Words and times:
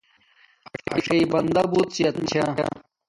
اݽݵ 0.95 1.21
بندا 1.31 1.61
بوت 1.71 1.87
صحت 1.95 2.15
مند 2.17 2.27
چھا 2.31 2.43